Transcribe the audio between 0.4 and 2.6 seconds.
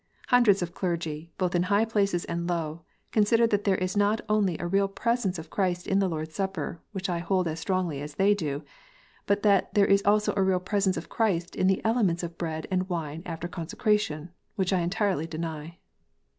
of clergy, both in high places and